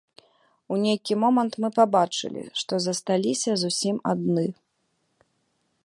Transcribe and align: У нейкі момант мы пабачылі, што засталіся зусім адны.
У 0.75 0.77
нейкі 0.85 1.13
момант 1.23 1.53
мы 1.65 1.69
пабачылі, 1.79 2.43
што 2.63 2.73
засталіся 2.87 3.51
зусім 3.65 3.95
адны. 4.15 4.47